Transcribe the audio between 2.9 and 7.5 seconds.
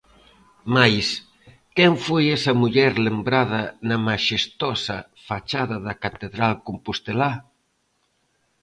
lembrada na maxestosa fachada da Catedral compostelá?